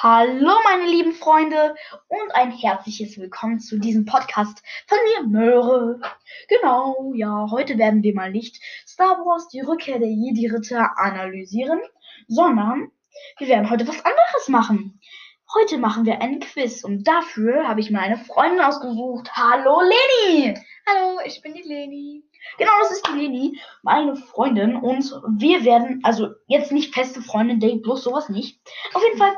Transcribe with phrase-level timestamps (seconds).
[0.00, 1.76] Hallo meine lieben Freunde
[2.08, 6.00] und ein herzliches Willkommen zu diesem Podcast von mir, Möhre.
[6.48, 11.78] Genau, ja, heute werden wir mal nicht Star Wars die Rückkehr der Jedi-Ritter analysieren,
[12.26, 12.90] sondern
[13.38, 14.98] wir werden heute was anderes machen.
[15.54, 19.30] Heute machen wir einen Quiz und dafür habe ich mir eine Freundin ausgesucht.
[19.34, 20.58] Hallo Leni!
[20.88, 22.24] Hallo, ich bin die Leni.
[22.58, 25.04] Genau, das ist die Leni, meine Freundin und
[25.38, 28.58] wir werden, also jetzt nicht feste Freundin, Date, bloß sowas nicht.
[28.94, 29.36] Auf jeden Fall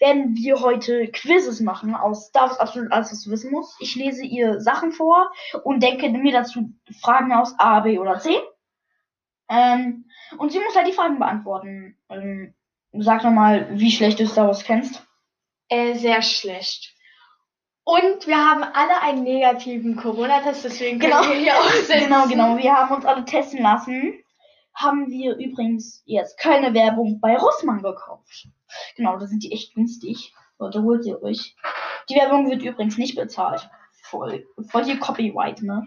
[0.00, 3.76] werden wir heute Quizzes machen aus Star Wars absolut alles, was du wissen musst.
[3.80, 5.30] Ich lese ihr Sachen vor
[5.62, 8.36] und denke mir dazu Fragen aus A, B oder C.
[9.48, 10.06] Ähm,
[10.38, 11.96] und sie muss halt die Fragen beantworten.
[12.08, 12.54] Ähm,
[12.92, 15.06] sag nochmal, wie schlecht du Star Wars kennst.
[15.68, 16.92] Äh, sehr schlecht.
[17.86, 21.28] Und wir haben alle einen negativen Corona-Test, deswegen können Genau.
[21.28, 22.00] wir hier auch sitzen.
[22.04, 22.56] Genau, genau.
[22.56, 24.23] Wir haben uns alle testen lassen.
[24.74, 28.48] Haben wir übrigens jetzt keine Werbung bei Rossmann gekauft.
[28.96, 30.34] Genau, da sind die echt günstig.
[30.58, 31.56] Leute, holt ihr euch.
[32.08, 33.68] Die Werbung wird übrigens nicht bezahlt.
[34.02, 35.86] Voll, voll hier Copyright, ne?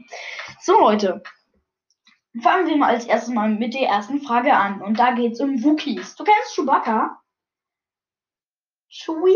[0.62, 1.22] So, Leute.
[2.42, 4.82] Fangen wir mal als erstes mal mit der ersten Frage an.
[4.82, 6.16] Und da geht's um Wookies.
[6.16, 7.22] Du kennst Chewbacca?
[8.90, 9.36] Chewie?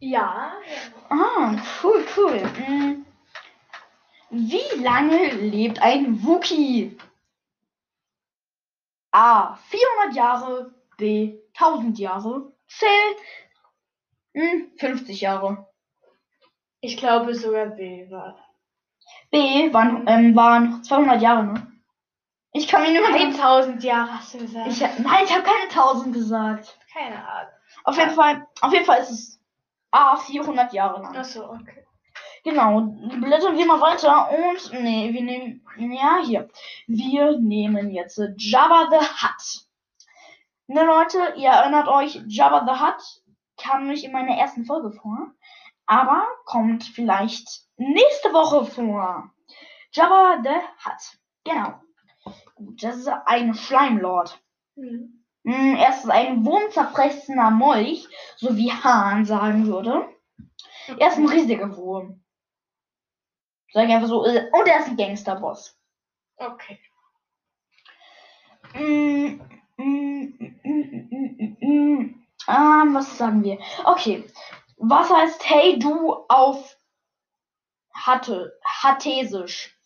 [0.00, 0.52] Ja.
[1.08, 2.42] Ah, cool, cool.
[2.68, 3.04] Mm.
[4.30, 6.96] Wie lange lebt ein Wookie?
[9.10, 9.56] A.
[9.56, 10.74] 400 Jahre.
[10.96, 11.38] B.
[11.54, 12.52] 1000 Jahre.
[12.68, 12.86] C.
[14.34, 15.66] mm, 50 Jahre.
[16.80, 18.38] Ich glaube sogar B war.
[19.30, 19.72] B.
[19.72, 21.72] Waren, ähm, waren 200 Jahre, ne?
[22.52, 24.68] Ich kann mich nur mal 1000 Jahre hast du gesagt.
[24.68, 26.78] ich, Nein, ich habe keine 1000 gesagt.
[26.92, 27.52] Keine Ahnung.
[27.84, 29.40] Auf jeden Fall, auf jeden Fall ist es
[29.90, 30.16] A.
[30.16, 31.16] 400 Jahre lang.
[31.16, 31.84] Achso, okay.
[32.42, 32.80] Genau,
[33.20, 36.48] blättern wir mal weiter und nee, wir nehmen ja hier.
[36.86, 39.66] Wir nehmen jetzt Jabba the Hutt.
[40.66, 43.22] Ne Leute, ihr erinnert euch, Jabba the Hutt
[43.58, 45.32] kam nicht in meiner ersten Folge vor,
[45.86, 49.30] aber kommt vielleicht nächste Woche vor.
[49.92, 50.48] Jabba the
[50.84, 51.18] Hutt.
[51.44, 51.74] Genau.
[52.54, 54.40] Gut, das ist ein Schleimlord.
[54.76, 55.24] Hm.
[55.44, 60.06] Hm, Er ist ein wurmzerfressener Molch, so wie Hahn sagen würde.
[60.98, 62.22] Er ist ein riesiger Wurm.
[63.72, 64.24] Sag ich einfach so.
[64.26, 65.76] äh, Und er ist ein Gangsterboss.
[66.36, 66.78] Okay.
[68.74, 69.40] Mm,
[69.76, 72.26] mm, mm, mm, mm, mm, mm.
[72.46, 73.58] Ah, was sagen wir?
[73.84, 74.24] Okay.
[74.76, 76.76] Was heißt Hey du auf
[77.92, 79.76] Hatte, Hattesisch?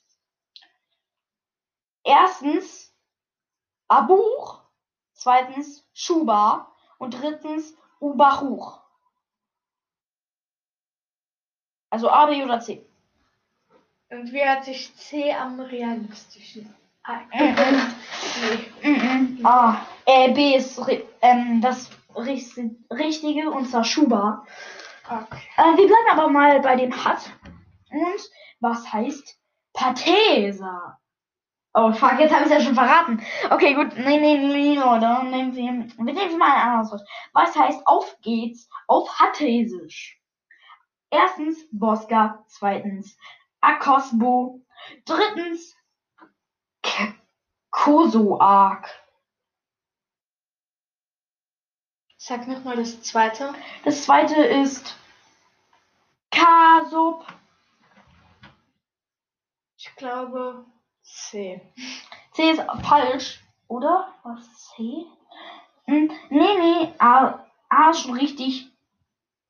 [2.04, 2.94] Erstens
[3.88, 4.62] Abuch,
[5.14, 8.80] zweitens Schuba und drittens Ubachuch.
[11.90, 12.86] Also A, B oder C.
[14.14, 17.22] Und wie hört sich C am realistischen an?
[17.32, 18.90] Nee.
[18.90, 19.44] Mhm.
[19.44, 19.84] A.
[20.06, 20.80] Äh, B ist
[21.20, 22.58] ähm, das Richt-
[22.90, 24.46] Richtige und zwar Schuba.
[25.08, 25.40] Okay.
[25.56, 27.30] Äh, wir bleiben aber mal bei dem Hat.
[27.90, 28.20] Und
[28.60, 29.36] was heißt
[29.72, 30.98] Pathesa?
[31.74, 33.20] Oh fuck, jetzt habe ich es ja schon verraten.
[33.50, 33.96] Okay, gut.
[33.96, 35.24] Nee, nee, nee, oder?
[35.24, 37.02] Nehmen wir, wir nehmen mal ein anderes Wort.
[37.32, 40.20] Was heißt auf geht's auf Hattesisch?
[41.10, 43.16] Erstens Bosca, zweitens
[43.64, 44.60] Akosbo,
[45.04, 45.74] drittens
[46.82, 47.14] K
[47.70, 48.88] Kosoak.
[52.18, 53.54] Sag nochmal das zweite.
[53.84, 54.96] Das zweite ist
[56.30, 57.26] Kasub.
[59.76, 60.64] Ich glaube
[61.02, 61.60] C.
[62.32, 64.14] C ist falsch, oder?
[64.22, 65.06] Was C?
[65.84, 68.70] Hm, nee, nee, A, A ist schon richtig.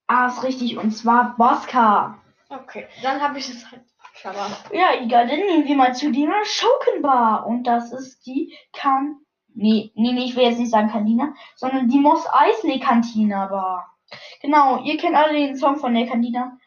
[0.06, 2.18] A ist richtig und zwar Bosca.
[2.48, 2.88] Okay.
[3.02, 3.84] Dann habe ich es halt
[4.26, 4.48] aber.
[4.72, 7.46] Ja, egal, dann nehmen wir mal zu der Schaukenbar.
[7.46, 9.16] Und das ist die Kan.
[9.54, 13.94] Nee, nee, nee, ich will jetzt nicht sagen Kantina, sondern die Moss Eisley Cantina Bar.
[14.42, 16.58] Genau, ihr kennt alle den Song von der Cantina.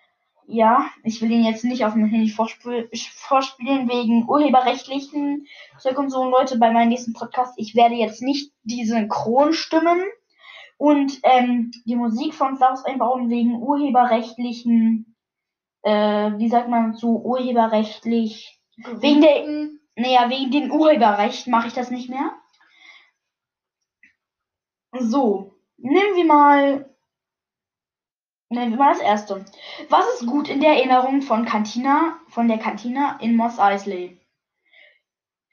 [0.49, 5.45] Ja, ich will ihn jetzt nicht auf dem Handy vorspiel vorspielen wegen urheberrechtlichen
[5.77, 6.23] Zeug und so.
[6.23, 10.01] Leute, bei meinem nächsten Podcast, ich werde jetzt nicht die Synchronstimmen
[10.77, 15.16] und ähm, die Musik von Star Wars einbauen wegen urheberrechtlichen,
[15.83, 19.45] äh, wie sagt man zu urheberrechtlich, wegen der,
[19.95, 22.31] naja, wegen den Urheberrecht mache ich das nicht mehr.
[24.93, 26.95] So, nehmen wir mal,
[28.49, 29.45] nehmen wir mal das erste.
[29.89, 34.19] Was ist gut in der Erinnerung von Cantina, von der Cantina in Moss Eisley?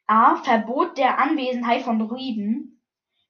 [0.06, 0.36] A.
[0.36, 2.82] Verbot der Anwesenheit von Druiden.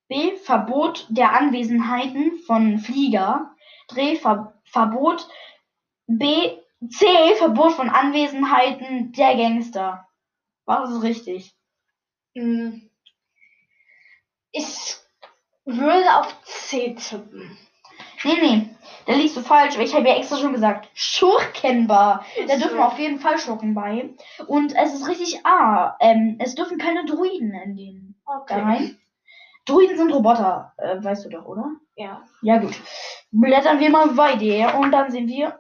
[0.09, 0.37] B.
[0.37, 3.55] Verbot der Anwesenheiten von Flieger.
[3.95, 4.17] D.
[4.17, 5.29] Ver Verbot.
[6.07, 6.59] B.
[6.89, 7.07] C.
[7.37, 10.09] Verbot von Anwesenheiten der Gangster.
[10.65, 11.55] Was ist richtig?
[12.37, 12.91] Hm.
[14.53, 14.97] Ich
[15.65, 17.57] würde auf C tippen.
[18.25, 18.71] Nee, nee.
[19.07, 22.25] Da liegst du falsch, ich habe ja extra schon gesagt, schurkenbar.
[22.49, 24.15] Da dürfen auf jeden Fall Schurken bei.
[24.47, 25.97] Und es ist richtig A.
[26.01, 28.15] Ähm, es dürfen keine Druiden in den
[28.49, 28.99] da rein.
[29.67, 31.73] Druiden sind Roboter, äh, weißt du doch, oder?
[31.97, 32.23] Ja.
[32.43, 32.75] Ja, gut.
[33.31, 35.59] Blättern wir mal weiter und dann sehen wir.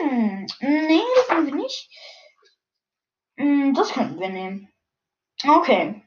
[0.00, 1.90] Mm, nee, das können wir nicht.
[3.36, 4.72] Mm, das könnten wir nehmen.
[5.46, 6.02] Okay.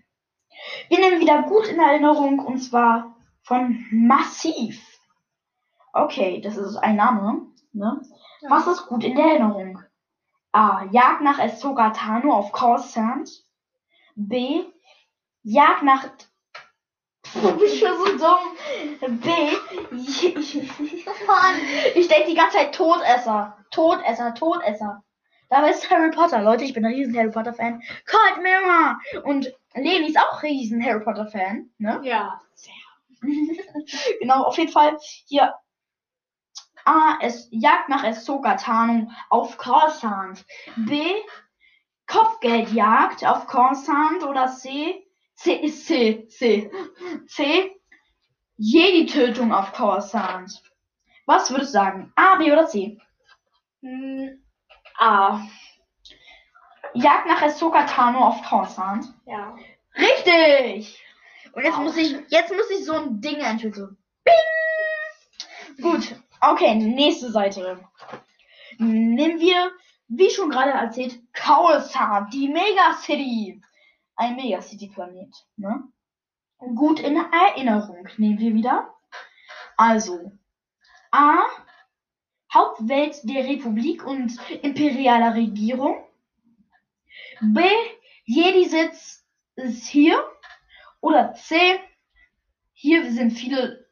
[0.89, 4.81] Wir nehmen wieder gut in Erinnerung und zwar von Massiv.
[5.93, 7.47] Okay, das ist ein Name.
[7.73, 8.01] Ne?
[8.41, 8.49] Ja.
[8.49, 9.81] Was ist gut in der Erinnerung?
[10.51, 10.85] A.
[10.91, 13.29] Jagd nach Estoga Tano auf Coruscant.
[14.15, 14.63] B.
[15.43, 16.09] Jagd nach.
[17.33, 18.56] Du bist schon so dumm.
[18.99, 19.51] B.
[21.95, 23.57] Ich denke die ganze Zeit Todesser.
[23.71, 25.03] Todesser, Todesser.
[25.49, 26.41] Dabei ist Harry Potter.
[26.41, 27.81] Leute, ich bin ein riesen Harry Potter Fan.
[28.05, 28.99] Cold Mirror.
[29.23, 31.69] Und Leni ist auch riesen Harry Potter Fan.
[31.77, 32.01] Ne?
[32.03, 32.41] Ja.
[32.53, 32.73] Sehr.
[34.19, 35.53] genau, auf jeden Fall hier.
[36.85, 37.17] A.
[37.21, 40.45] Es Jagd nach Ahsoka Tarnung auf Coruscant.
[40.75, 41.01] B.
[42.07, 45.05] Kopfgeldjagd auf Coruscant oder C.
[45.35, 45.67] C.
[45.67, 46.27] C.
[46.27, 46.71] C.
[47.27, 47.76] C.
[48.57, 50.62] Jedi-Tötung auf Coruscant.
[51.25, 52.12] Was würdest du sagen?
[52.15, 52.98] A, B oder C?
[53.81, 54.44] Hm,
[54.98, 55.42] A.
[56.94, 59.06] Jagd nach Ahsoka Tano auf Coruscant.
[59.25, 59.56] Ja.
[59.95, 61.00] Richtig!
[61.54, 61.83] Und jetzt Wow.
[61.83, 63.98] muss ich, jetzt muss ich so ein Ding entschlüsseln.
[64.24, 65.83] Bing!
[65.83, 66.15] Gut.
[66.42, 67.80] Okay, nächste Seite.
[68.77, 69.71] Nehmen wir,
[70.07, 73.62] wie schon gerade erzählt, Coruscant, die Megacity.
[74.15, 75.83] Ein Megacity-Planet, ne?
[76.57, 78.94] Gut in Erinnerung nehmen wir wieder.
[79.77, 80.31] Also,
[81.12, 81.45] A.
[82.51, 86.04] Hauptwelt der Republik und imperialer Regierung.
[87.42, 87.62] B.
[88.25, 89.25] Jedi-Sitz
[89.56, 90.24] ist hier.
[91.00, 91.80] Oder C.
[92.74, 93.88] Hier sind viele.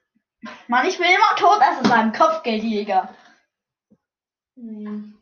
[0.68, 2.14] Mann, ich will immer Todesser sein.
[2.14, 3.14] Kopfgeldjäger.
[4.56, 5.20] Hm.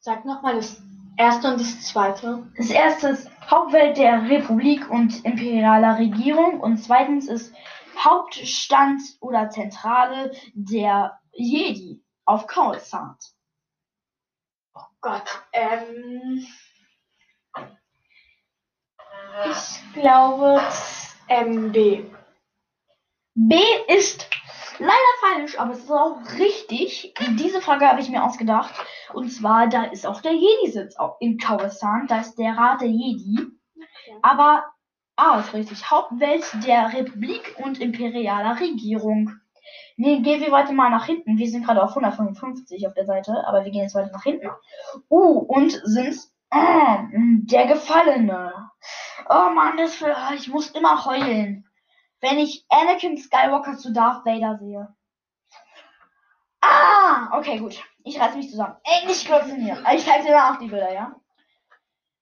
[0.00, 0.82] Sag nochmal das
[1.16, 2.46] erste und das zweite.
[2.56, 6.60] Das erste ist Hauptwelt der Republik und imperialer Regierung.
[6.60, 7.54] Und zweitens ist
[7.96, 13.34] Hauptstand oder Zentrale der Jedi auf Coruscant.
[14.74, 15.44] Oh Gott.
[15.52, 16.46] Ähm.
[19.50, 20.62] Ich glaube
[21.28, 22.04] ähm, B.
[23.34, 23.56] B
[23.88, 24.28] ist
[24.78, 27.14] leider falsch, aber es ist auch richtig.
[27.38, 28.74] Diese Frage habe ich mir ausgedacht.
[29.12, 32.10] Und zwar, da ist auch der Jedi-Sitz in Coruscant.
[32.10, 33.38] Da ist der Rat der Jedi.
[34.22, 34.64] Aber
[35.16, 35.90] A ist richtig.
[35.90, 39.32] Hauptwelt der Republik und imperialer Regierung.
[39.96, 41.38] Nee, gehen wir weiter mal nach hinten.
[41.38, 44.48] Wir sind gerade auf 155 auf der Seite, aber wir gehen jetzt weiter nach hinten.
[45.08, 46.18] Uh, und sind
[46.50, 48.52] ah, der Gefallene.
[49.28, 51.64] Oh Mann, das für, ich muss immer heulen,
[52.20, 54.94] wenn ich Anakin Skywalker zu Darth Vader sehe.
[56.64, 57.82] Ah, okay, gut.
[58.04, 58.76] Ich reiß mich zusammen.
[59.24, 59.82] Klotzen hier.
[59.94, 61.14] Ich zeig dir danach die Bilder, ja?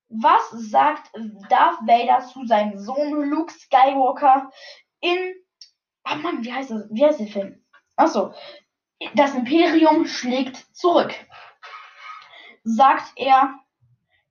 [0.09, 1.11] Was sagt
[1.49, 4.51] Darth Vader zu seinem Sohn Luke Skywalker
[5.01, 5.35] in.
[6.05, 6.89] Oh Mann, wie heißt das?
[6.91, 7.65] Wie heißt der Film?
[7.97, 8.35] Achso.
[9.15, 11.15] Das Imperium schlägt zurück.
[12.65, 13.55] Sagt er,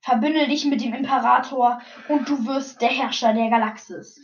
[0.02, 4.20] verbünde dich mit dem Imperator und du wirst der Herrscher der Galaxis.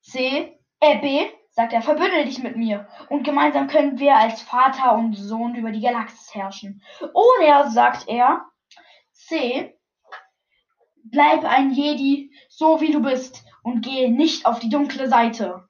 [0.00, 0.58] C.
[0.80, 1.28] Äh, B.
[1.56, 5.72] Sagt er, verbünde dich mit mir und gemeinsam können wir als Vater und Sohn über
[5.72, 6.82] die Galaxis herrschen.
[7.14, 8.44] Oder sagt er,
[9.12, 9.74] C.
[11.02, 15.66] Bleib ein Jedi, so wie du bist, und gehe nicht auf die dunkle Seite.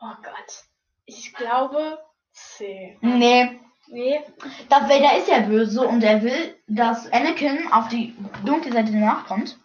[0.00, 0.64] Oh Gott.
[1.04, 2.02] Ich glaube
[2.32, 2.98] C.
[3.02, 4.20] Nee, Nee.
[4.68, 9.60] Darth Vader ist ja böse und er will, dass Anakin auf die dunkle Seite nachkommt.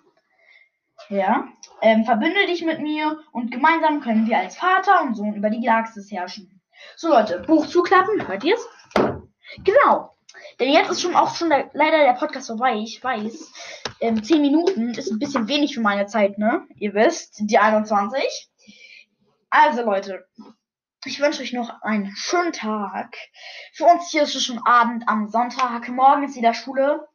[1.11, 1.49] Ja.
[1.81, 5.61] Ähm, verbünde dich mit mir und gemeinsam können wir als Vater und Sohn über die
[5.61, 6.61] Galaxis herrschen.
[6.95, 8.65] So Leute, Buch zuklappen, hört ihr's?
[9.65, 10.15] Genau.
[10.59, 12.75] Denn jetzt ist schon auch schon der, leider der Podcast vorbei.
[12.77, 13.51] Ich weiß.
[13.99, 16.65] Ähm, 10 Minuten ist ein bisschen wenig für meine Zeit, ne?
[16.77, 18.49] Ihr wisst, die 21.
[19.49, 20.25] Also Leute,
[21.03, 23.17] ich wünsche euch noch einen schönen Tag.
[23.73, 25.89] Für uns hier ist es schon Abend am Sonntag.
[25.89, 27.05] Morgen ist wieder Schule.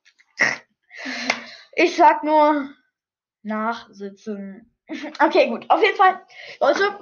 [1.73, 2.71] Ich sag nur
[3.47, 4.73] nachsitzen.
[5.21, 5.67] Okay, gut.
[5.69, 6.21] Auf jeden Fall,
[6.61, 6.99] Leute,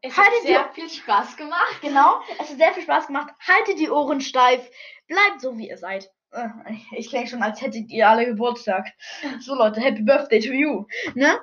[0.00, 1.78] Es hat sehr ihr- viel Spaß gemacht.
[1.82, 2.20] genau.
[2.40, 3.34] Es hat sehr viel Spaß gemacht.
[3.46, 4.70] Haltet die Ohren steif.
[5.06, 6.10] Bleibt so, wie ihr seid.
[6.30, 6.48] Äh,
[6.92, 8.86] Ich klinge schon, als hättet ihr alle Geburtstag.
[9.40, 10.86] So, Leute, Happy Birthday to you.
[11.14, 11.38] Ne?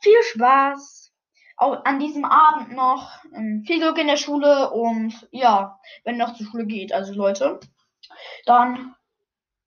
[0.00, 1.12] Viel Spaß.
[1.56, 3.10] Auch an diesem Abend noch.
[3.34, 6.92] Ähm, Viel Glück in der Schule und ja, wenn noch zur Schule geht.
[6.92, 7.58] Also, Leute,
[8.46, 8.94] dann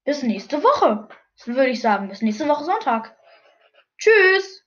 [0.03, 1.07] bis nächste Woche.
[1.45, 3.15] Dann würde ich sagen, bis nächste Woche Sonntag.
[3.97, 4.63] Tschüss.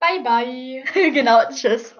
[0.00, 0.84] Bye, bye.
[1.12, 1.94] genau, tschüss.